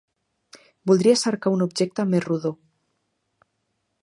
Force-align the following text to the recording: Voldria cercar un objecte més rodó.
Voldria 0.91 1.19
cercar 1.25 1.53
un 1.57 1.67
objecte 1.67 2.09
més 2.15 2.27
rodó. 2.29 2.57